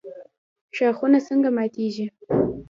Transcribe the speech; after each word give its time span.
ښاخونه 0.75 1.19
څنګه 1.27 1.49
ماتیږي؟ 1.57 2.05